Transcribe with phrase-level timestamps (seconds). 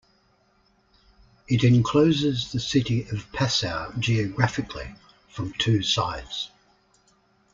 [1.47, 4.95] It encloses the city of Passau geographically
[5.29, 6.49] from two sides.